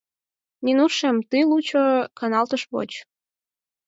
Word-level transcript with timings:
—Нинушем, 0.63 1.15
тый 1.29 1.43
лучо 1.49 1.83
каналташ 2.19 2.63
воч. 2.71 2.91